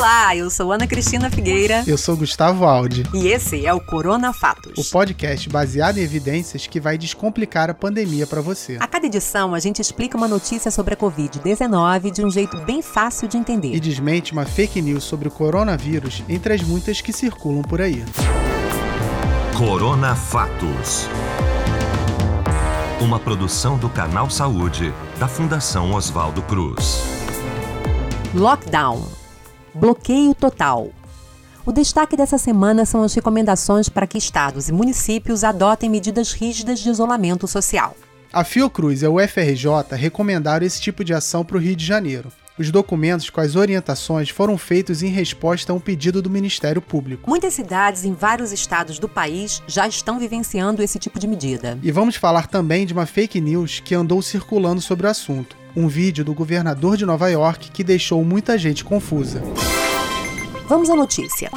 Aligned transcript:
Olá, 0.00 0.34
eu 0.34 0.48
sou 0.48 0.72
Ana 0.72 0.86
Cristina 0.86 1.30
Figueira. 1.30 1.84
Eu 1.86 1.98
sou 1.98 2.16
Gustavo 2.16 2.64
Aldi. 2.64 3.02
E 3.12 3.28
esse 3.28 3.66
é 3.66 3.74
o 3.74 3.78
Corona 3.78 4.32
Fatos. 4.32 4.72
O 4.78 4.90
podcast 4.90 5.46
baseado 5.50 5.98
em 5.98 6.00
evidências 6.00 6.66
que 6.66 6.80
vai 6.80 6.96
descomplicar 6.96 7.68
a 7.68 7.74
pandemia 7.74 8.26
para 8.26 8.40
você. 8.40 8.78
A 8.80 8.86
cada 8.86 9.04
edição, 9.04 9.54
a 9.54 9.60
gente 9.60 9.82
explica 9.82 10.16
uma 10.16 10.26
notícia 10.26 10.70
sobre 10.70 10.94
a 10.94 10.96
Covid-19 10.96 12.12
de 12.12 12.24
um 12.24 12.30
jeito 12.30 12.56
bem 12.60 12.80
fácil 12.80 13.28
de 13.28 13.36
entender. 13.36 13.74
E 13.74 13.78
desmente 13.78 14.32
uma 14.32 14.46
fake 14.46 14.80
news 14.80 15.04
sobre 15.04 15.28
o 15.28 15.30
coronavírus 15.30 16.24
entre 16.30 16.54
as 16.54 16.62
muitas 16.62 17.02
que 17.02 17.12
circulam 17.12 17.60
por 17.60 17.82
aí. 17.82 18.02
Corona 19.58 20.16
Fatos. 20.16 21.06
Uma 23.02 23.18
produção 23.18 23.76
do 23.76 23.90
Canal 23.90 24.30
Saúde, 24.30 24.94
da 25.18 25.28
Fundação 25.28 25.92
Oswaldo 25.92 26.40
Cruz. 26.40 27.02
Lockdown. 28.32 29.19
Bloqueio 29.74 30.34
total. 30.34 30.90
O 31.64 31.72
destaque 31.72 32.16
dessa 32.16 32.38
semana 32.38 32.84
são 32.84 33.02
as 33.02 33.14
recomendações 33.14 33.88
para 33.88 34.06
que 34.06 34.18
estados 34.18 34.68
e 34.68 34.72
municípios 34.72 35.44
adotem 35.44 35.88
medidas 35.88 36.32
rígidas 36.32 36.80
de 36.80 36.88
isolamento 36.90 37.46
social. 37.46 37.94
A 38.32 38.44
Fiocruz 38.44 39.02
e 39.02 39.06
a 39.06 39.10
UFRJ 39.10 39.96
recomendaram 39.96 40.66
esse 40.66 40.80
tipo 40.80 41.04
de 41.04 41.12
ação 41.12 41.44
para 41.44 41.56
o 41.56 41.60
Rio 41.60 41.76
de 41.76 41.84
Janeiro. 41.84 42.32
Os 42.58 42.70
documentos 42.70 43.30
com 43.30 43.40
as 43.40 43.56
orientações 43.56 44.28
foram 44.28 44.58
feitos 44.58 45.02
em 45.02 45.08
resposta 45.08 45.72
a 45.72 45.74
um 45.74 45.80
pedido 45.80 46.20
do 46.20 46.28
Ministério 46.28 46.82
Público. 46.82 47.28
Muitas 47.28 47.54
cidades 47.54 48.04
em 48.04 48.12
vários 48.12 48.52
estados 48.52 48.98
do 48.98 49.08
país 49.08 49.62
já 49.66 49.88
estão 49.88 50.18
vivenciando 50.18 50.82
esse 50.82 50.98
tipo 50.98 51.18
de 51.18 51.26
medida. 51.26 51.78
E 51.82 51.90
vamos 51.90 52.16
falar 52.16 52.48
também 52.48 52.84
de 52.84 52.92
uma 52.92 53.06
fake 53.06 53.40
news 53.40 53.80
que 53.80 53.94
andou 53.94 54.20
circulando 54.20 54.80
sobre 54.80 55.06
o 55.06 55.10
assunto. 55.10 55.56
Um 55.76 55.86
vídeo 55.86 56.24
do 56.24 56.34
governador 56.34 56.96
de 56.96 57.06
Nova 57.06 57.28
York 57.28 57.70
que 57.70 57.84
deixou 57.84 58.24
muita 58.24 58.58
gente 58.58 58.84
confusa. 58.84 59.42
Vamos 60.68 60.90
à 60.90 60.96
notícia. 60.96 61.50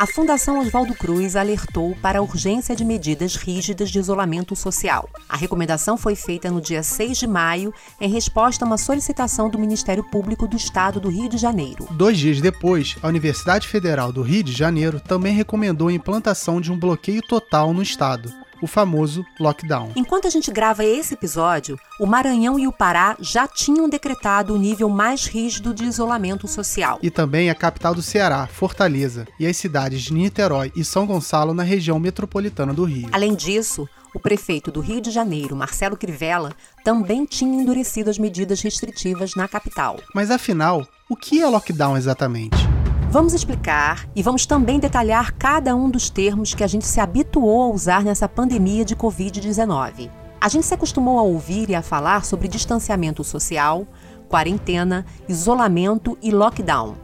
A 0.00 0.06
Fundação 0.06 0.58
Oswaldo 0.58 0.94
Cruz 0.94 1.36
alertou 1.36 1.94
para 2.00 2.20
a 2.20 2.22
urgência 2.22 2.74
de 2.74 2.86
medidas 2.86 3.36
rígidas 3.36 3.90
de 3.90 3.98
isolamento 3.98 4.56
social. 4.56 5.10
A 5.28 5.36
recomendação 5.36 5.98
foi 5.98 6.14
feita 6.14 6.50
no 6.50 6.58
dia 6.58 6.82
6 6.82 7.18
de 7.18 7.26
maio, 7.26 7.74
em 8.00 8.08
resposta 8.08 8.64
a 8.64 8.66
uma 8.66 8.78
solicitação 8.78 9.50
do 9.50 9.58
Ministério 9.58 10.02
Público 10.02 10.48
do 10.48 10.56
Estado 10.56 11.00
do 11.00 11.10
Rio 11.10 11.28
de 11.28 11.36
Janeiro. 11.36 11.86
Dois 11.90 12.18
dias 12.18 12.40
depois, 12.40 12.96
a 13.02 13.08
Universidade 13.08 13.68
Federal 13.68 14.10
do 14.10 14.22
Rio 14.22 14.42
de 14.42 14.52
Janeiro 14.52 15.00
também 15.00 15.34
recomendou 15.34 15.88
a 15.88 15.92
implantação 15.92 16.62
de 16.62 16.72
um 16.72 16.78
bloqueio 16.78 17.20
total 17.20 17.74
no 17.74 17.82
estado 17.82 18.39
o 18.60 18.66
famoso 18.66 19.24
lockdown. 19.38 19.92
Enquanto 19.96 20.26
a 20.26 20.30
gente 20.30 20.50
grava 20.50 20.84
esse 20.84 21.14
episódio, 21.14 21.78
o 21.98 22.06
Maranhão 22.06 22.58
e 22.58 22.66
o 22.66 22.72
Pará 22.72 23.16
já 23.20 23.46
tinham 23.46 23.88
decretado 23.88 24.54
o 24.54 24.58
nível 24.58 24.88
mais 24.88 25.26
rígido 25.26 25.74
de 25.74 25.84
isolamento 25.84 26.48
social. 26.48 26.98
E 27.02 27.10
também 27.10 27.50
a 27.50 27.54
capital 27.54 27.94
do 27.94 28.02
Ceará, 28.02 28.46
Fortaleza, 28.46 29.26
e 29.38 29.46
as 29.46 29.56
cidades 29.56 30.02
de 30.02 30.12
Niterói 30.12 30.72
e 30.74 30.84
São 30.84 31.06
Gonçalo 31.06 31.54
na 31.54 31.62
região 31.62 31.98
metropolitana 31.98 32.72
do 32.72 32.84
Rio. 32.84 33.08
Além 33.12 33.34
disso, 33.34 33.88
o 34.14 34.20
prefeito 34.20 34.70
do 34.70 34.80
Rio 34.80 35.00
de 35.00 35.10
Janeiro, 35.10 35.56
Marcelo 35.56 35.96
Crivella, 35.96 36.52
também 36.84 37.24
tinha 37.24 37.62
endurecido 37.62 38.10
as 38.10 38.18
medidas 38.18 38.60
restritivas 38.60 39.34
na 39.34 39.46
capital. 39.46 39.98
Mas 40.14 40.30
afinal, 40.30 40.86
o 41.08 41.16
que 41.16 41.40
é 41.40 41.46
lockdown 41.46 41.96
exatamente? 41.96 42.69
Vamos 43.10 43.34
explicar 43.34 44.08
e 44.14 44.22
vamos 44.22 44.46
também 44.46 44.78
detalhar 44.78 45.34
cada 45.34 45.74
um 45.74 45.90
dos 45.90 46.08
termos 46.08 46.54
que 46.54 46.62
a 46.62 46.66
gente 46.68 46.86
se 46.86 47.00
habituou 47.00 47.62
a 47.62 47.74
usar 47.74 48.04
nessa 48.04 48.28
pandemia 48.28 48.84
de 48.84 48.94
Covid-19. 48.94 50.08
A 50.40 50.48
gente 50.48 50.64
se 50.64 50.72
acostumou 50.72 51.18
a 51.18 51.22
ouvir 51.22 51.68
e 51.70 51.74
a 51.74 51.82
falar 51.82 52.24
sobre 52.24 52.46
distanciamento 52.46 53.24
social, 53.24 53.84
quarentena, 54.28 55.04
isolamento 55.28 56.16
e 56.22 56.30
lockdown. 56.30 56.94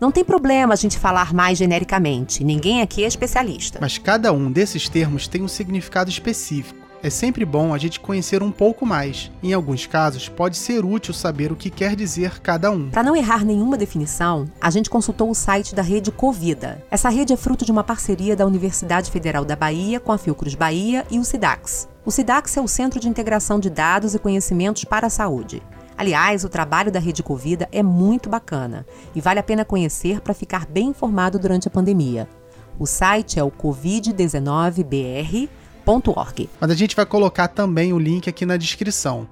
Não 0.00 0.10
tem 0.10 0.24
problema 0.24 0.72
a 0.72 0.76
gente 0.76 0.98
falar 0.98 1.32
mais 1.32 1.58
genericamente, 1.58 2.42
ninguém 2.42 2.82
aqui 2.82 3.04
é 3.04 3.06
especialista. 3.06 3.78
Mas 3.80 3.98
cada 3.98 4.32
um 4.32 4.50
desses 4.50 4.88
termos 4.88 5.28
tem 5.28 5.44
um 5.44 5.48
significado 5.48 6.10
específico 6.10 6.81
é 7.02 7.10
sempre 7.10 7.44
bom 7.44 7.74
a 7.74 7.78
gente 7.78 7.98
conhecer 7.98 8.42
um 8.42 8.52
pouco 8.52 8.86
mais. 8.86 9.30
Em 9.42 9.52
alguns 9.52 9.86
casos, 9.86 10.28
pode 10.28 10.56
ser 10.56 10.84
útil 10.84 11.12
saber 11.12 11.50
o 11.50 11.56
que 11.56 11.68
quer 11.68 11.96
dizer 11.96 12.38
cada 12.40 12.70
um. 12.70 12.90
Para 12.90 13.02
não 13.02 13.16
errar 13.16 13.44
nenhuma 13.44 13.76
definição, 13.76 14.48
a 14.60 14.70
gente 14.70 14.88
consultou 14.88 15.28
o 15.28 15.34
site 15.34 15.74
da 15.74 15.82
rede 15.82 16.12
Covida. 16.12 16.82
Essa 16.90 17.08
rede 17.08 17.32
é 17.32 17.36
fruto 17.36 17.64
de 17.64 17.72
uma 17.72 17.82
parceria 17.82 18.36
da 18.36 18.46
Universidade 18.46 19.10
Federal 19.10 19.44
da 19.44 19.56
Bahia 19.56 19.98
com 19.98 20.12
a 20.12 20.18
Fiocruz 20.18 20.54
Bahia 20.54 21.04
e 21.10 21.18
o 21.18 21.24
SIDAX. 21.24 21.88
O 22.06 22.10
SIDAX 22.10 22.56
é 22.56 22.60
o 22.60 22.68
Centro 22.68 23.00
de 23.00 23.08
Integração 23.08 23.58
de 23.58 23.68
Dados 23.68 24.14
e 24.14 24.18
Conhecimentos 24.18 24.84
para 24.84 25.08
a 25.08 25.10
Saúde. 25.10 25.60
Aliás, 25.96 26.44
o 26.44 26.48
trabalho 26.48 26.90
da 26.90 27.00
Rede 27.00 27.22
Covida 27.22 27.68
é 27.72 27.82
muito 27.82 28.28
bacana 28.28 28.86
e 29.14 29.20
vale 29.20 29.40
a 29.40 29.42
pena 29.42 29.64
conhecer 29.64 30.20
para 30.20 30.34
ficar 30.34 30.66
bem 30.66 30.88
informado 30.88 31.38
durante 31.38 31.66
a 31.66 31.70
pandemia. 31.70 32.28
O 32.78 32.86
site 32.86 33.38
é 33.38 33.44
o 33.44 33.50
covid19br 35.84 36.48
mas 36.60 36.70
a 36.70 36.74
gente 36.74 36.96
vai 36.96 37.06
colocar 37.06 37.48
também 37.48 37.92
o 37.92 37.98
link 37.98 38.28
aqui 38.28 38.46
na 38.46 38.56
descrição. 38.56 39.28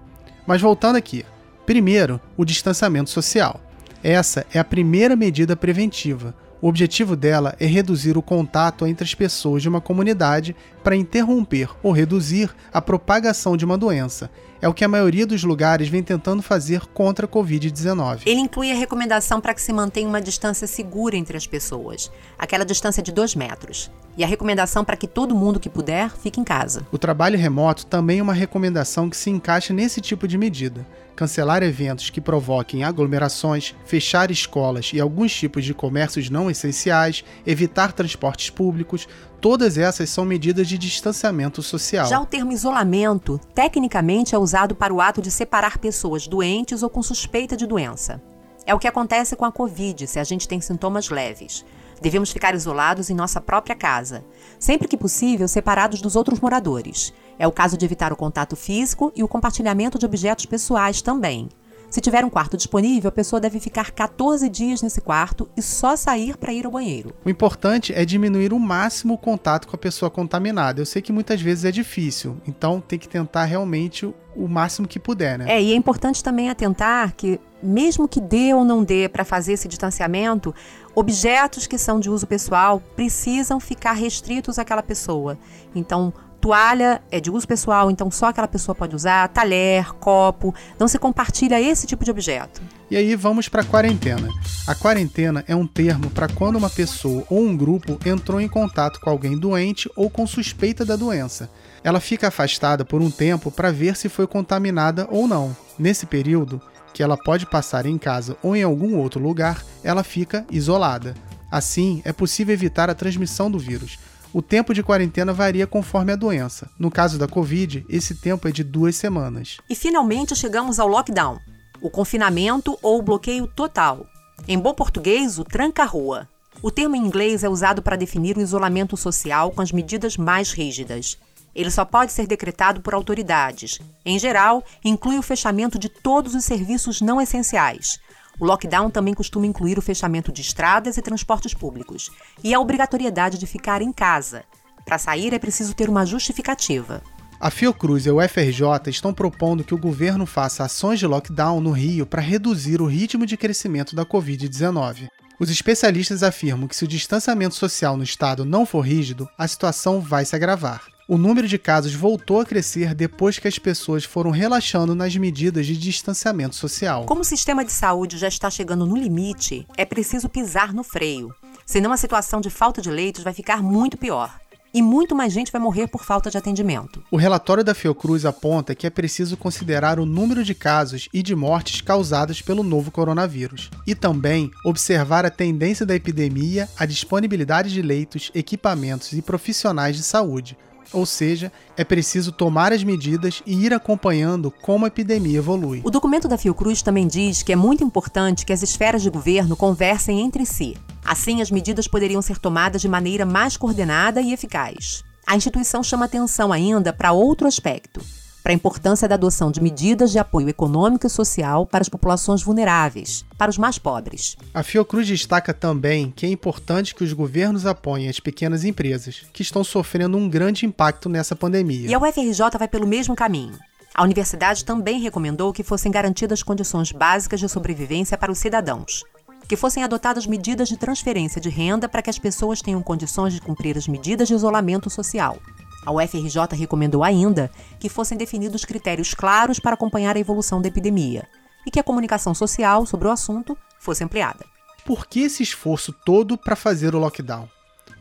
Mas 0.47 0.61
voltando 0.61 0.97
aqui. 0.97 1.25
Primeiro, 1.65 2.21
o 2.37 2.45
distanciamento 2.45 3.11
social. 3.11 3.61
Essa 4.03 4.47
é 4.53 4.59
a 4.59 4.65
primeira 4.65 5.15
medida 5.15 5.55
preventiva. 5.55 6.35
O 6.61 6.69
objetivo 6.69 7.17
dela 7.17 7.55
é 7.59 7.67
reduzir 7.67 8.19
o 8.19 8.23
contato 8.23 8.87
entre 8.87 9.05
as 9.05 9.15
pessoas 9.15 9.63
de 9.63 9.69
uma 9.69 9.81
comunidade 9.81 10.55
para 10.83 10.97
interromper 10.97 11.71
ou 11.83 11.93
reduzir 11.93 12.51
a 12.73 12.83
propagação 12.83 13.57
de 13.57 13.65
uma 13.65 13.79
doença 13.79 14.31
é 14.63 14.69
o 14.69 14.75
que 14.75 14.85
a 14.85 14.89
maioria 14.89 15.27
dos 15.27 15.43
lugares 15.43 15.89
vem 15.89 16.03
tentando 16.03 16.43
fazer 16.43 16.87
contra 16.89 17.27
a 17.27 17.29
Covid-19. 17.29 18.23
Ele 18.27 18.41
inclui 18.41 18.71
a 18.71 18.75
recomendação 18.75 19.41
para 19.41 19.55
que 19.55 19.63
se 19.63 19.73
mantenha 19.73 20.09
uma 20.09 20.21
distância 20.21 20.67
segura 20.67 21.17
entre 21.17 21.37
as 21.37 21.47
pessoas, 21.47 22.11
aquela 22.39 22.65
distância 22.65 23.03
de 23.03 23.13
2 23.13 23.35
metros. 23.35 23.91
E 24.17 24.25
a 24.25 24.27
recomendação 24.27 24.85
para 24.85 24.97
que 24.97 25.07
todo 25.07 25.35
mundo 25.35 25.61
que 25.61 25.71
puder 25.71 26.11
fique 26.11 26.41
em 26.41 26.45
casa. 26.45 26.87
O 26.93 26.99
trabalho 26.99 27.39
remoto 27.39 27.87
também 27.87 28.19
é 28.19 28.23
uma 28.23 28.35
recomendação 28.35 29.09
que 29.09 29.17
se 29.17 29.31
encaixa 29.31 29.73
nesse 29.73 30.01
tipo 30.01 30.29
de 30.29 30.37
medida. 30.37 30.87
Cancelar 31.17 31.63
eventos 31.63 32.11
que 32.11 32.21
provoquem 32.21 32.83
aglomerações, 32.83 33.75
fechar 33.85 34.31
escolas 34.31 34.91
e 34.93 35.01
alguns 35.01 35.35
tipos 35.35 35.65
de 35.65 35.75
comércios 35.75 36.31
não 36.31 36.51
essenciais, 36.51 37.25
evitar 37.47 37.93
transportes 37.93 38.51
públicos, 38.51 39.07
Todas 39.41 39.79
essas 39.79 40.11
são 40.11 40.27
medidas 40.27 40.69
de 40.69 40.77
distanciamento 40.77 41.63
social. 41.63 42.07
Já 42.07 42.21
o 42.21 42.27
termo 42.27 42.53
isolamento, 42.53 43.41
tecnicamente, 43.55 44.35
é 44.35 44.39
usado 44.39 44.75
para 44.75 44.93
o 44.93 45.01
ato 45.01 45.23
de 45.23 45.31
separar 45.31 45.79
pessoas 45.79 46.27
doentes 46.27 46.83
ou 46.83 46.91
com 46.91 47.03
suspeita 47.03 47.57
de 47.57 47.67
doença. 47.67 48.21
É 48.67 48.75
o 48.75 48.79
que 48.79 48.87
acontece 48.87 49.35
com 49.35 49.47
a 49.47 49.53
Covid 49.53 50.07
se 50.07 50.19
a 50.19 50.25
gente 50.25 50.47
tem 50.47 50.61
sintomas 50.61 51.09
leves. 51.09 51.65
Devemos 52.03 52.31
ficar 52.31 52.55
isolados 52.55 53.09
em 53.09 53.15
nossa 53.15 53.41
própria 53.41 53.75
casa, 53.75 54.25
sempre 54.59 54.87
que 54.87 54.97
possível 54.97 55.49
separados 55.49 56.03
dos 56.03 56.17
outros 56.17 56.39
moradores. 56.39 57.13
É 57.39 57.47
o 57.47 57.53
caso 57.53 57.79
de 57.79 57.85
evitar 57.85 58.13
o 58.13 58.17
contato 58.17 58.57
físico 58.57 59.11
e 59.17 59.23
o 59.23 59.29
compartilhamento 59.29 59.99
de 59.99 60.05
objetos 60.05 60.45
pessoais 60.45 61.01
também. 61.01 61.49
Se 61.91 62.01
tiver 62.01 62.25
um 62.25 62.31
quarto 62.31 62.57
disponível, 62.57 63.09
a 63.09 63.13
pessoa 63.13 63.41
deve 63.41 63.59
ficar 63.59 63.91
14 63.91 64.49
dias 64.49 64.81
nesse 64.81 65.01
quarto 65.01 65.49
e 65.57 65.61
só 65.61 65.97
sair 65.97 66.37
para 66.37 66.53
ir 66.53 66.65
ao 66.65 66.71
banheiro. 66.71 67.13
O 67.25 67.29
importante 67.29 67.93
é 67.93 68.05
diminuir 68.05 68.53
o 68.53 68.61
máximo 68.61 69.15
o 69.15 69.19
contato 69.19 69.67
com 69.67 69.75
a 69.75 69.79
pessoa 69.79 70.09
contaminada. 70.09 70.81
Eu 70.81 70.87
sei 70.87 71.03
que 71.03 71.13
muitas 71.13 71.43
vezes 71.43 71.65
é 71.65 71.73
difícil, 71.73 72.37
então 72.47 72.81
tem 72.81 72.97
que 72.97 73.09
tentar 73.09 73.45
realmente 73.45 74.07
o 74.37 74.47
máximo 74.47 74.87
que 74.87 75.01
puder, 75.01 75.37
né? 75.37 75.47
É, 75.49 75.61
e 75.61 75.73
é 75.73 75.75
importante 75.75 76.23
também 76.23 76.49
atentar 76.49 77.13
que, 77.17 77.41
mesmo 77.61 78.07
que 78.07 78.21
dê 78.21 78.55
ou 78.55 78.65
não 78.65 78.85
dê 78.85 79.09
para 79.09 79.25
fazer 79.25 79.55
esse 79.55 79.67
distanciamento, 79.67 80.55
objetos 80.95 81.67
que 81.67 81.77
são 81.77 81.99
de 81.99 82.09
uso 82.09 82.25
pessoal 82.25 82.81
precisam 82.95 83.59
ficar 83.59 83.95
restritos 83.95 84.61
àquela 84.61 84.83
pessoa. 84.83 85.37
Então, 85.75 86.13
Toalha 86.41 87.03
é 87.11 87.21
de 87.21 87.31
uso 87.31 87.47
pessoal, 87.47 87.91
então 87.91 88.11
só 88.11 88.27
aquela 88.27 88.49
pessoa 88.49 88.75
pode 88.75 88.97
usar. 88.97 89.29
Talher, 89.29 89.93
copo, 89.95 90.55
não 90.79 90.89
se 90.89 90.99
compartilha 90.99 91.61
esse 91.61 91.87
tipo 91.87 92.03
de 92.03 92.11
objeto. 92.11 92.63
E 92.91 92.97
aí 92.97 93.15
vamos 93.15 93.49
para 93.49 93.63
quarentena. 93.63 94.27
A 94.67 94.75
quarentena 94.75 95.45
é 95.47 95.55
um 95.55 95.67
termo 95.67 96.09
para 96.11 96.29
quando 96.29 96.57
uma 96.57 96.71
pessoa 96.71 97.25
ou 97.29 97.43
um 97.43 97.55
grupo 97.55 97.99
entrou 98.07 98.41
em 98.41 98.49
contato 98.49 99.01
com 99.01 99.11
alguém 99.11 99.39
doente 99.39 99.91
ou 99.95 100.09
com 100.09 100.27
suspeita 100.27 100.85
da 100.85 100.97
doença. 100.97 101.51
Ela 101.85 102.01
fica 102.01 102.29
afastada 102.29 102.85
por 102.85 103.03
um 103.03 103.11
tempo 103.11 103.51
para 103.51 103.71
ver 103.71 103.95
se 103.95 104.09
foi 104.09 104.27
contaminada 104.27 105.07
ou 105.11 105.29
não. 105.29 105.55
Nesse 105.79 106.07
período, 106.07 106.61
que 106.95 107.03
ela 107.03 107.19
pode 107.19 107.45
passar 107.47 107.85
em 107.85 107.99
casa 107.99 108.37
ou 108.43 108.57
em 108.57 108.63
algum 108.63 108.97
outro 108.97 109.23
lugar, 109.23 109.63
ela 109.85 110.03
fica 110.03 110.45
isolada. 110.51 111.15
Assim, 111.51 112.01
é 112.05 112.13
possível 112.13 112.55
evitar 112.55 112.89
a 112.89 112.95
transmissão 112.95 113.51
do 113.51 113.59
vírus 113.59 113.99
o 114.33 114.41
tempo 114.41 114.73
de 114.73 114.83
quarentena 114.83 115.33
varia 115.33 115.67
conforme 115.67 116.13
a 116.13 116.17
doença. 116.17 116.71
No 116.79 116.91
caso 116.91 117.19
da 117.19 117.27
Covid, 117.27 117.85
esse 117.89 118.15
tempo 118.15 118.47
é 118.47 118.53
de 118.53 118.63
duas 118.63 118.97
semanas. 118.97 119.59
E 119.69 119.75
finalmente 119.75 120.35
chegamos 120.37 120.79
ao 120.79 120.89
lockdown 120.89 121.39
o 121.81 121.89
confinamento 121.89 122.79
ou 122.83 122.99
o 122.99 123.03
bloqueio 123.03 123.47
total. 123.47 124.07
Em 124.47 124.59
bom 124.59 124.75
português, 124.75 125.39
o 125.39 125.45
tranca-rua. 125.45 126.29
O 126.63 126.71
termo 126.71 126.95
em 126.95 127.05
inglês 127.05 127.43
é 127.43 127.49
usado 127.49 127.81
para 127.81 127.97
definir 127.97 128.37
o 128.37 128.41
isolamento 128.41 128.97
social 128.97 129.51
com 129.51 129.63
as 129.63 129.73
medidas 129.73 130.17
mais 130.17 130.53
rígidas. 130.53 131.19
Ele 131.55 131.71
só 131.71 131.85
pode 131.85 132.13
ser 132.13 132.27
decretado 132.27 132.81
por 132.81 132.95
autoridades. 132.95 133.81
Em 134.05 134.19
geral, 134.19 134.63
inclui 134.85 135.19
o 135.19 135.23
fechamento 135.23 135.79
de 135.79 135.89
todos 135.89 136.35
os 136.35 136.45
serviços 136.45 137.01
não 137.01 137.21
essenciais. 137.21 137.99
O 138.39 138.45
lockdown 138.45 138.91
também 138.91 139.15
costuma 139.15 139.47
incluir 139.47 139.79
o 139.79 139.83
fechamento 139.83 140.33
de 140.33 140.41
estradas 140.41 140.97
e 140.97 141.03
transportes 141.03 141.55
públicos 141.55 142.11
e 142.43 142.55
a 142.55 142.61
obrigatoriedade 142.61 143.39
de 143.39 143.47
ficar 143.47 143.83
em 143.83 143.93
casa. 143.93 144.45
Para 144.85 144.99
sair 144.99 145.35
é 145.35 145.39
preciso 145.39 145.75
ter 145.75 145.89
uma 145.89 146.07
justificativa. 146.07 147.03
A 147.39 147.51
Fiocruz 147.51 148.05
e 148.05 148.11
o 148.11 148.21
FRJ 148.21 148.89
estão 148.89 149.15
propondo 149.15 149.65
que 149.65 149.75
o 149.75 149.79
governo 149.79 150.27
faça 150.27 150.65
ações 150.65 150.99
de 150.99 151.07
lockdown 151.07 151.61
no 151.61 151.71
Rio 151.71 152.05
para 152.05 152.21
reduzir 152.21 152.83
o 152.83 152.87
ritmo 152.87 153.25
de 153.25 153.37
crescimento 153.37 153.97
da 153.97 154.05
Covid-19. 154.05 155.09
Os 155.39 155.49
especialistas 155.49 156.23
afirmam 156.23 156.69
que 156.69 156.77
se 156.77 156.85
o 156.85 156.89
distanciamento 156.89 157.55
social 157.55 157.97
no 157.97 158.05
estado 158.05 158.45
não 158.45 158.67
for 158.67 158.83
rígido, 158.83 159.27
a 159.39 159.49
situação 159.49 159.99
vai 159.99 160.27
se 160.27 160.37
agravar. 160.37 160.83
O 161.11 161.19
número 161.19 161.49
de 161.49 161.59
casos 161.59 161.93
voltou 161.93 162.41
a 162.41 162.47
crescer 162.47 162.95
depois 162.95 163.37
que 163.37 163.49
as 163.49 163.59
pessoas 163.59 164.05
foram 164.05 164.31
relaxando 164.31 164.95
nas 164.95 165.17
medidas 165.17 165.67
de 165.67 165.77
distanciamento 165.77 166.55
social. 166.55 167.05
Como 167.05 167.23
o 167.23 167.25
sistema 167.25 167.65
de 167.65 167.73
saúde 167.73 168.17
já 168.17 168.29
está 168.29 168.49
chegando 168.49 168.87
no 168.87 168.97
limite, 168.97 169.67
é 169.77 169.85
preciso 169.85 170.29
pisar 170.29 170.73
no 170.73 170.85
freio. 170.85 171.35
Senão 171.67 171.91
a 171.91 171.97
situação 171.97 172.41
de 172.41 172.49
falta 172.49 172.81
de 172.81 172.93
leitos 172.93 173.25
vai 173.25 173.33
ficar 173.33 173.61
muito 173.61 173.97
pior 173.97 174.39
e 174.73 174.81
muito 174.81 175.17
mais 175.17 175.33
gente 175.33 175.51
vai 175.51 175.61
morrer 175.61 175.89
por 175.89 176.05
falta 176.05 176.31
de 176.31 176.39
atendimento. 176.39 177.03
O 177.11 177.17
relatório 177.17 177.65
da 177.65 177.75
Fiocruz 177.75 178.25
aponta 178.25 178.73
que 178.73 178.87
é 178.87 178.91
preciso 178.91 179.37
considerar 179.37 179.99
o 179.99 180.07
número 180.07 180.45
de 180.45 180.55
casos 180.55 181.09
e 181.13 181.25
de 181.25 181.35
mortes 181.35 181.81
causadas 181.81 182.41
pelo 182.41 182.63
novo 182.63 182.93
coronavírus 182.93 183.69
e 183.85 183.97
também 183.97 184.49
observar 184.65 185.27
a 185.27 185.31
tendência 185.31 185.85
da 185.85 185.97
epidemia, 185.97 186.69
a 186.79 186.87
disponibilidade 186.87 187.73
de 187.73 187.83
leitos, 187.83 188.31
equipamentos 188.33 189.13
e 189.13 189.21
profissionais 189.21 189.97
de 189.97 190.05
saúde. 190.05 190.57
Ou 190.93 191.07
seja, 191.07 191.53
é 191.77 191.85
preciso 191.85 192.33
tomar 192.33 192.73
as 192.73 192.83
medidas 192.83 193.43
e 193.47 193.65
ir 193.65 193.73
acompanhando 193.73 194.51
como 194.51 194.85
a 194.85 194.89
epidemia 194.89 195.39
evolui. 195.39 195.81
O 195.85 195.91
documento 195.91 196.29
da 196.29 196.39
Fiocruz 196.39 196.83
também 196.83 197.07
diz 197.07 197.43
que 197.43 197.53
é 197.53 197.57
muito 197.57 197.85
importante 197.85 198.45
que 198.45 198.53
as 198.53 198.63
esferas 198.63 199.03
de 199.03 199.11
governo 199.11 199.57
conversem 199.57 200.21
entre 200.21 200.45
si 200.45 200.77
Assim, 201.05 201.41
as 201.41 201.51
medidas 201.51 201.89
poderiam 201.89 202.23
ser 202.23 202.39
tomadas 202.39 202.81
de 202.81 202.89
maneira 202.89 203.25
mais 203.25 203.57
coordenada 203.57 204.21
e 204.21 204.33
eficaz. 204.33 205.03
A 205.27 205.37
instituição 205.37 205.83
chama 205.83 206.05
atenção 206.05 206.53
ainda 206.53 206.93
para 206.93 207.13
outro 207.13 207.47
aspecto, 207.47 208.01
para 208.43 208.53
a 208.53 208.55
importância 208.55 209.09
da 209.09 209.15
adoção 209.15 209.51
de 209.51 209.61
medidas 209.61 210.11
de 210.11 210.19
apoio 210.19 210.49
econômico 210.49 211.07
e 211.07 211.11
social 211.11 211.67
para 211.67 211.83
as 211.83 211.89
populações 211.89 212.43
vulneráveis, 212.43 213.25
para 213.37 213.51
os 213.51 213.59
mais 213.59 213.79
pobres. 213.79 214.37
A 214.53 214.63
Fiocruz 214.63 215.07
destaca 215.07 215.53
também 215.53 216.13
que 216.15 216.27
é 216.27 216.29
importante 216.29 216.95
que 216.95 217.05
os 217.05 217.13
governos 217.13 217.67
apoiem 217.67 218.09
as 218.09 218.21
pequenas 218.21 218.65
empresas, 218.65 219.23
que 219.33 219.43
estão 219.43 219.63
sofrendo 219.63 220.17
um 220.17 220.29
grande 220.29 220.67
impacto 220.67 221.09
nessa 221.09 221.37
pandemia. 221.37 221.89
E 221.89 221.95
a 221.95 221.99
UFRJ 221.99 222.59
vai 222.59 222.69
pelo 222.69 222.87
mesmo 222.87 223.15
caminho. 223.15 223.59
A 223.95 224.05
universidade 224.05 224.65
também 224.65 225.01
recomendou 225.01 225.53
que 225.53 225.65
fossem 225.65 225.91
garantidas 225.91 226.43
condições 226.43 226.93
básicas 226.93 227.41
de 227.41 227.49
sobrevivência 227.49 228.17
para 228.17 228.31
os 228.31 228.39
cidadãos, 228.39 229.05
que 229.49 229.57
fossem 229.57 229.83
adotadas 229.83 230.27
medidas 230.27 230.69
de 230.69 230.77
transferência 230.77 231.41
de 231.41 231.49
renda 231.49 231.89
para 231.89 232.01
que 232.01 232.11
as 232.11 232.19
pessoas 232.19 232.63
tenham 232.63 232.81
condições 232.83 233.35
de 233.35 233.41
cumprir 233.41 233.77
as 233.77 233.89
medidas 233.89 234.29
de 234.29 234.35
isolamento 234.35 234.89
social. 234.89 235.39
A 235.85 235.93
UFRJ 235.93 236.55
recomendou 236.55 237.03
ainda 237.03 237.51
que 237.79 237.89
fossem 237.89 238.19
definidos 238.19 238.65
critérios 238.65 239.15
claros 239.15 239.59
para 239.59 239.75
acompanhar 239.75 240.17
a 240.17 240.21
evolução 240.21 240.61
da 240.61 240.69
epidemia 240.69 241.27
e 241.67 241.71
que 241.71 241.81
a 241.81 241.85
comunicação 241.85 242.35
social 242.35 242.85
sobre 242.87 243.09
o 243.09 243.11
assunto 243.11 243.57
fosse 243.79 244.05
ampliada. 244.05 244.45
Por 244.85 245.07
que 245.07 245.21
esse 245.21 245.43
esforço 245.43 245.93
todo 245.93 246.37
para 246.37 246.57
fazer 246.57 246.95
o 246.95 246.99
lockdown? 246.99 247.49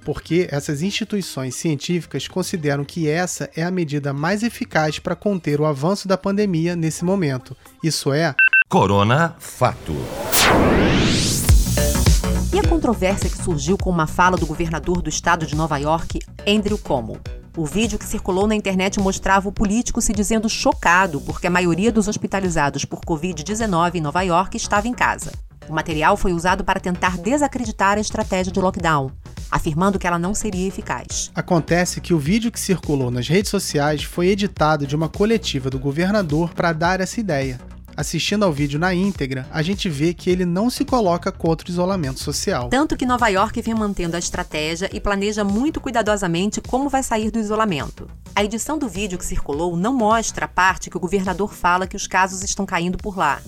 Porque 0.04 0.48
essas 0.50 0.82
instituições 0.82 1.56
científicas 1.56 2.28
consideram 2.28 2.86
que 2.86 3.08
essa 3.08 3.50
é 3.56 3.64
a 3.64 3.72
medida 3.72 4.14
mais 4.14 4.44
eficaz 4.44 4.98
para 4.98 5.16
conter 5.16 5.60
o 5.60 5.66
avanço 5.66 6.08
da 6.08 6.18
pandemia 6.18 6.76
nesse 6.76 7.04
momento. 7.04 7.56
Isso 7.84 8.14
é. 8.14 8.34
Corona 8.70 9.36
Fato. 9.40 9.96
E 12.54 12.60
a 12.60 12.68
controvérsia 12.68 13.30
que 13.30 13.38
surgiu 13.38 13.78
com 13.78 13.90
uma 13.90 14.08
fala 14.08 14.38
do 14.38 14.48
governador 14.48 15.02
do 15.02 15.10
estado 15.10 15.46
de 15.46 15.56
Nova 15.56 15.78
York, 15.78 16.20
Andrew 16.48 16.78
Cuomo? 16.78 17.20
O 17.60 17.66
vídeo 17.66 18.00
que 18.00 18.06
circulou 18.06 18.48
na 18.48 18.56
internet 18.56 19.02
mostrava 19.02 19.50
o 19.50 19.52
político 19.52 20.02
se 20.02 20.14
dizendo 20.14 20.48
chocado 20.48 21.20
porque 21.20 21.46
a 21.46 21.50
maioria 21.50 21.92
dos 21.92 22.08
hospitalizados 22.08 22.86
por 22.86 23.02
Covid-19 23.02 23.96
em 23.96 24.00
Nova 24.00 24.22
York 24.22 24.56
estava 24.56 24.88
em 24.88 24.94
casa. 24.94 25.34
O 25.68 25.74
material 25.74 26.16
foi 26.16 26.32
usado 26.32 26.64
para 26.64 26.80
tentar 26.80 27.18
desacreditar 27.18 27.98
a 27.98 28.00
estratégia 28.00 28.54
de 28.54 28.62
lockdown, 28.62 29.12
afirmando 29.52 30.00
que 30.00 30.08
ela 30.08 30.18
não 30.18 30.34
seria 30.34 30.70
eficaz. 30.70 31.32
Acontece 31.36 32.00
que 32.00 32.14
o 32.14 32.18
vídeo 32.18 32.50
que 32.50 32.58
circulou 32.62 33.12
nas 33.12 33.28
redes 33.28 33.52
sociais 33.52 34.04
foi 34.04 34.28
editado 34.28 34.88
de 34.88 34.96
uma 34.96 35.10
coletiva 35.10 35.70
do 35.70 35.78
governador 35.78 36.54
para 36.54 36.72
dar 36.72 37.02
essa 37.02 37.20
ideia 37.20 37.60
assistindo 38.00 38.46
ao 38.46 38.54
vídeo 38.54 38.80
na 38.80 38.94
íntegra, 38.94 39.46
a 39.52 39.62
gente 39.62 39.90
vê 39.90 40.14
que 40.14 40.30
ele 40.30 40.46
não 40.46 40.70
se 40.70 40.86
coloca 40.86 41.34
contra 41.34 41.68
o 41.68 41.70
isolamento 41.70 42.22
social. 42.22 42.70
Tanto 42.70 42.96
que 42.96 43.06
Nova 43.06 43.28
York 43.28 43.62
vem 43.62 43.76
mantendo 43.76 44.16
a 44.16 44.20
estratégia 44.20 44.90
e 44.94 45.02
planeja 45.02 45.44
muito 45.44 45.82
cuidadosamente 45.82 46.62
como 46.62 46.88
vai 46.88 47.04
sair 47.04 47.30
do 47.30 47.38
isolamento. 47.40 48.10
A 48.34 48.42
edição 48.42 48.78
do 48.78 48.88
vídeo 48.88 49.18
que 49.18 49.26
circulou 49.26 49.76
não 49.76 49.94
mostra 49.94 50.46
a 50.46 50.48
parte 50.48 50.90
que 50.90 50.96
o 50.96 51.00
governador 51.00 51.54
fala 51.54 51.86
que 51.86 51.98
os 51.98 52.08
casos 52.08 52.42
estão 52.42 52.66
caindo 52.66 52.98
por 52.98 53.18
lá. 53.18 53.42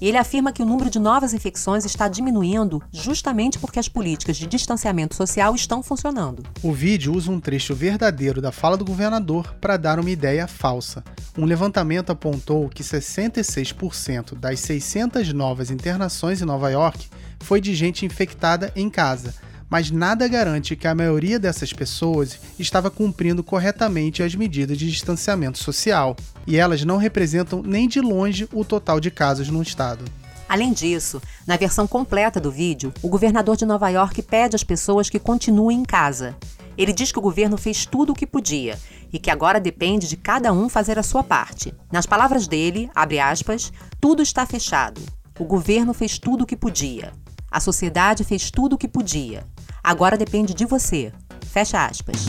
E 0.00 0.08
ele 0.08 0.18
afirma 0.18 0.52
que 0.52 0.62
o 0.62 0.66
número 0.66 0.90
de 0.90 0.98
novas 0.98 1.32
infecções 1.32 1.84
está 1.84 2.08
diminuindo 2.08 2.82
justamente 2.92 3.58
porque 3.58 3.78
as 3.78 3.88
políticas 3.88 4.36
de 4.36 4.46
distanciamento 4.46 5.14
social 5.14 5.54
estão 5.54 5.82
funcionando. 5.82 6.42
O 6.62 6.72
vídeo 6.72 7.14
usa 7.14 7.30
um 7.30 7.40
trecho 7.40 7.74
verdadeiro 7.74 8.40
da 8.40 8.52
fala 8.52 8.76
do 8.76 8.84
governador 8.84 9.54
para 9.60 9.76
dar 9.76 9.98
uma 9.98 10.10
ideia 10.10 10.46
falsa. 10.46 11.02
Um 11.36 11.44
levantamento 11.44 12.10
apontou 12.10 12.68
que 12.68 12.82
66% 12.82 14.34
das 14.38 14.60
600 14.60 15.32
novas 15.32 15.70
internações 15.70 16.40
em 16.40 16.44
Nova 16.44 16.70
York 16.70 17.08
foi 17.40 17.60
de 17.60 17.74
gente 17.74 18.04
infectada 18.04 18.72
em 18.74 18.90
casa 18.90 19.34
mas 19.68 19.90
nada 19.90 20.28
garante 20.28 20.76
que 20.76 20.86
a 20.86 20.94
maioria 20.94 21.38
dessas 21.38 21.72
pessoas 21.72 22.38
estava 22.58 22.90
cumprindo 22.90 23.42
corretamente 23.42 24.22
as 24.22 24.34
medidas 24.34 24.78
de 24.78 24.90
distanciamento 24.90 25.58
social, 25.58 26.16
e 26.46 26.56
elas 26.56 26.84
não 26.84 26.96
representam 26.96 27.62
nem 27.62 27.88
de 27.88 28.00
longe 28.00 28.48
o 28.52 28.64
total 28.64 29.00
de 29.00 29.10
casos 29.10 29.48
no 29.48 29.62
estado. 29.62 30.04
Além 30.48 30.72
disso, 30.72 31.20
na 31.46 31.56
versão 31.56 31.86
completa 31.86 32.40
do 32.40 32.52
vídeo, 32.52 32.92
o 33.02 33.08
governador 33.08 33.56
de 33.56 33.66
Nova 33.66 33.88
York 33.88 34.22
pede 34.22 34.54
às 34.54 34.62
pessoas 34.62 35.10
que 35.10 35.18
continuem 35.18 35.80
em 35.80 35.84
casa. 35.84 36.36
Ele 36.78 36.92
diz 36.92 37.10
que 37.10 37.18
o 37.18 37.22
governo 37.22 37.56
fez 37.56 37.84
tudo 37.84 38.12
o 38.12 38.14
que 38.14 38.26
podia 38.26 38.78
e 39.12 39.18
que 39.18 39.30
agora 39.30 39.58
depende 39.58 40.08
de 40.08 40.16
cada 40.16 40.52
um 40.52 40.68
fazer 40.68 40.98
a 40.98 41.02
sua 41.02 41.24
parte. 41.24 41.74
Nas 41.90 42.06
palavras 42.06 42.46
dele, 42.46 42.88
abre 42.94 43.18
aspas, 43.18 43.72
tudo 44.00 44.22
está 44.22 44.46
fechado. 44.46 45.00
O 45.38 45.44
governo 45.44 45.92
fez 45.92 46.18
tudo 46.18 46.44
o 46.44 46.46
que 46.46 46.56
podia. 46.56 47.12
A 47.56 47.60
sociedade 47.60 48.22
fez 48.22 48.50
tudo 48.50 48.74
o 48.74 48.78
que 48.78 48.86
podia. 48.86 49.42
Agora 49.82 50.18
depende 50.18 50.52
de 50.52 50.66
você. 50.66 51.10
Fecha 51.40 51.86
aspas. 51.86 52.26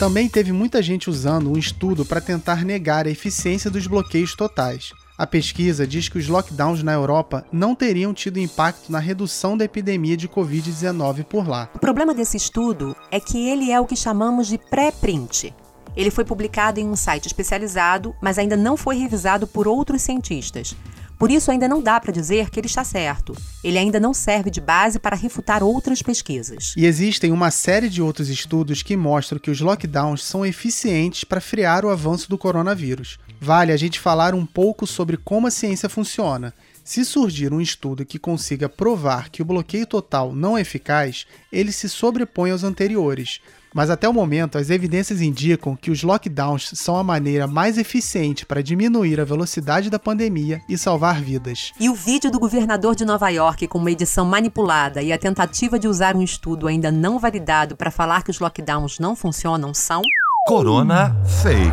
Também 0.00 0.28
teve 0.28 0.50
muita 0.50 0.82
gente 0.82 1.08
usando 1.08 1.48
um 1.48 1.56
estudo 1.56 2.04
para 2.04 2.20
tentar 2.20 2.64
negar 2.64 3.06
a 3.06 3.10
eficiência 3.10 3.70
dos 3.70 3.86
bloqueios 3.86 4.34
totais. 4.34 4.90
A 5.16 5.28
pesquisa 5.28 5.86
diz 5.86 6.08
que 6.08 6.18
os 6.18 6.26
lockdowns 6.26 6.82
na 6.82 6.92
Europa 6.92 7.46
não 7.52 7.72
teriam 7.72 8.12
tido 8.12 8.40
impacto 8.40 8.90
na 8.90 8.98
redução 8.98 9.56
da 9.56 9.64
epidemia 9.64 10.16
de 10.16 10.28
Covid-19 10.28 11.22
por 11.22 11.46
lá. 11.46 11.70
O 11.72 11.78
problema 11.78 12.12
desse 12.12 12.36
estudo 12.36 12.96
é 13.12 13.20
que 13.20 13.48
ele 13.48 13.70
é 13.70 13.78
o 13.78 13.86
que 13.86 13.94
chamamos 13.94 14.48
de 14.48 14.58
pré-print. 14.58 15.54
Ele 15.94 16.10
foi 16.10 16.24
publicado 16.24 16.80
em 16.80 16.88
um 16.88 16.96
site 16.96 17.26
especializado, 17.26 18.12
mas 18.20 18.38
ainda 18.38 18.56
não 18.56 18.76
foi 18.76 18.96
revisado 18.96 19.46
por 19.46 19.68
outros 19.68 20.02
cientistas. 20.02 20.74
Por 21.22 21.30
isso, 21.30 21.52
ainda 21.52 21.68
não 21.68 21.80
dá 21.80 22.00
para 22.00 22.12
dizer 22.12 22.50
que 22.50 22.58
ele 22.58 22.66
está 22.66 22.82
certo. 22.82 23.32
Ele 23.62 23.78
ainda 23.78 24.00
não 24.00 24.12
serve 24.12 24.50
de 24.50 24.60
base 24.60 24.98
para 24.98 25.14
refutar 25.14 25.62
outras 25.62 26.02
pesquisas. 26.02 26.74
E 26.76 26.84
existem 26.84 27.30
uma 27.30 27.52
série 27.52 27.88
de 27.88 28.02
outros 28.02 28.28
estudos 28.28 28.82
que 28.82 28.96
mostram 28.96 29.38
que 29.38 29.48
os 29.48 29.60
lockdowns 29.60 30.24
são 30.24 30.44
eficientes 30.44 31.22
para 31.22 31.40
frear 31.40 31.84
o 31.84 31.90
avanço 31.90 32.28
do 32.28 32.36
coronavírus. 32.36 33.20
Vale 33.40 33.70
a 33.70 33.76
gente 33.76 34.00
falar 34.00 34.34
um 34.34 34.44
pouco 34.44 34.84
sobre 34.84 35.16
como 35.16 35.46
a 35.46 35.50
ciência 35.52 35.88
funciona. 35.88 36.52
Se 36.82 37.04
surgir 37.04 37.52
um 37.52 37.60
estudo 37.60 38.04
que 38.04 38.18
consiga 38.18 38.68
provar 38.68 39.30
que 39.30 39.42
o 39.42 39.44
bloqueio 39.44 39.86
total 39.86 40.34
não 40.34 40.58
é 40.58 40.62
eficaz, 40.62 41.24
ele 41.52 41.70
se 41.70 41.88
sobrepõe 41.88 42.50
aos 42.50 42.64
anteriores. 42.64 43.40
Mas 43.74 43.90
até 43.90 44.08
o 44.08 44.12
momento, 44.12 44.58
as 44.58 44.70
evidências 44.70 45.20
indicam 45.20 45.76
que 45.76 45.90
os 45.90 46.02
lockdowns 46.02 46.70
são 46.74 46.96
a 46.96 47.04
maneira 47.04 47.46
mais 47.46 47.78
eficiente 47.78 48.44
para 48.44 48.62
diminuir 48.62 49.20
a 49.20 49.24
velocidade 49.24 49.90
da 49.90 49.98
pandemia 49.98 50.60
e 50.68 50.76
salvar 50.76 51.20
vidas. 51.20 51.72
E 51.80 51.88
o 51.88 51.94
vídeo 51.94 52.30
do 52.30 52.38
governador 52.38 52.94
de 52.94 53.04
Nova 53.04 53.28
York 53.28 53.66
com 53.66 53.78
uma 53.78 53.90
edição 53.90 54.24
manipulada 54.24 55.02
e 55.02 55.12
a 55.12 55.18
tentativa 55.18 55.78
de 55.78 55.88
usar 55.88 56.16
um 56.16 56.22
estudo 56.22 56.66
ainda 56.66 56.90
não 56.90 57.18
validado 57.18 57.76
para 57.76 57.90
falar 57.90 58.22
que 58.22 58.30
os 58.30 58.38
lockdowns 58.38 58.98
não 58.98 59.16
funcionam 59.16 59.72
são. 59.72 60.02
Corona 60.46 61.16
Fake. 61.24 61.72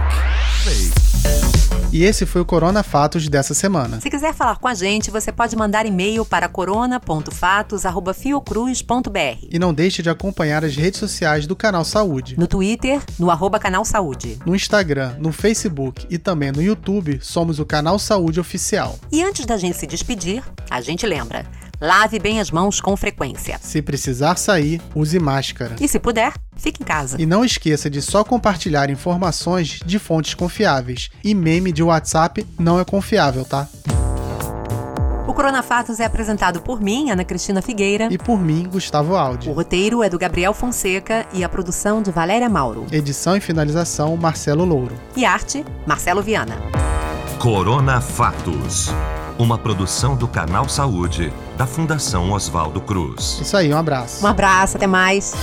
Fake. 0.64 1.09
E 1.92 2.04
esse 2.04 2.24
foi 2.24 2.42
o 2.42 2.46
Corona 2.46 2.84
Fatos 2.84 3.28
dessa 3.28 3.56
semana. 3.56 4.00
Se 4.00 4.12
quiser 4.12 4.32
falar 4.34 4.58
com 4.58 4.68
a 4.68 4.76
gente, 4.76 5.10
você 5.10 5.32
pode 5.32 5.56
mandar 5.56 5.88
e-mail 5.88 6.24
para 6.24 6.48
corona.fatos.fiocruz.br. 6.48 9.48
E 9.52 9.58
não 9.58 9.74
deixe 9.74 10.04
de 10.04 10.10
acompanhar 10.10 10.64
as 10.64 10.76
redes 10.76 11.00
sociais 11.00 11.48
do 11.48 11.56
Canal 11.56 11.84
Saúde. 11.84 12.36
No 12.38 12.46
Twitter, 12.46 13.02
no 13.18 13.32
arroba 13.32 13.58
Canal 13.58 13.84
Saúde. 13.84 14.38
No 14.46 14.56
Instagram, 14.56 15.16
no 15.18 15.32
Facebook 15.32 16.06
e 16.12 16.20
também 16.20 16.52
no 16.52 16.62
YouTube, 16.62 17.18
somos 17.24 17.60
o 17.60 17.66
Canal 17.66 17.98
Saúde 17.98 18.40
Oficial. 18.40 19.00
E 19.12 19.24
antes 19.24 19.48
da 19.48 19.58
gente 19.58 19.78
se 19.78 19.88
despedir, 19.88 20.44
a 20.70 20.82
gente 20.82 21.08
lembra. 21.08 21.44
Lave 21.82 22.20
bem 22.20 22.42
as 22.42 22.52
mãos 22.52 22.82
com 22.82 22.96
frequência. 22.98 23.58
Se 23.62 23.82
precisar 23.82 24.36
sair, 24.38 24.82
use 24.94 25.18
máscara. 25.18 25.78
E 25.80 25.88
se 25.88 25.98
puder, 25.98 26.34
fique 26.58 26.84
em 26.84 26.86
casa. 26.86 27.22
E 27.22 27.26
não 27.26 27.46
esqueça 27.46 27.90
de 27.90 28.02
só 28.02 28.22
compartilhar 28.22 28.90
informações 28.90 29.80
de 29.86 29.98
fontes 29.98 30.34
confiáveis. 30.34 31.10
E 31.24 31.34
meme 31.34 31.72
de 31.72 31.82
WhatsApp 31.82 32.46
não 32.60 32.80
é 32.80 32.84
confiável, 32.84 33.46
tá? 33.46 33.66
O 35.26 35.34
Corona 35.34 35.64
Fatos 35.64 36.02
é 36.02 36.06
apresentado 36.06 36.60
por 36.60 36.82
mim, 36.82 37.12
Ana 37.12 37.24
Cristina 37.24 37.62
Figueira. 37.62 38.10
E 38.12 38.18
por 38.18 38.38
mim, 38.38 38.68
Gustavo 38.68 39.16
Aldi. 39.16 39.48
O 39.48 39.54
roteiro 39.54 40.04
é 40.04 40.10
do 40.10 40.20
Gabriel 40.20 40.54
Fonseca 40.54 41.26
e 41.32 41.46
a 41.46 41.50
produção 41.50 42.02
de 42.02 42.12
Valéria 42.12 42.50
Mauro. 42.50 42.88
Edição 42.92 43.38
e 43.38 43.40
finalização, 43.40 44.18
Marcelo 44.18 44.66
Louro. 44.66 44.96
E 45.16 45.24
arte, 45.24 45.64
Marcelo 45.86 46.22
Viana. 46.22 46.58
Corona 47.40 48.02
Fatos. 48.02 48.90
Uma 49.40 49.58
produção 49.58 50.18
do 50.18 50.28
Canal 50.28 50.68
Saúde, 50.68 51.32
da 51.58 51.66
Fundação 51.66 52.34
Oswaldo 52.34 52.82
Cruz. 52.82 53.40
Isso 53.42 53.56
aí, 53.56 53.74
um 53.74 53.78
abraço. 53.78 54.22
Um 54.22 54.28
abraço, 54.28 54.76
até 54.76 54.86
mais. 54.86 55.34